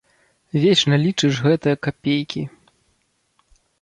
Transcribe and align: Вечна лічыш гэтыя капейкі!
Вечна 0.63 0.95
лічыш 1.03 1.33
гэтыя 1.47 1.75
капейкі! 1.89 2.43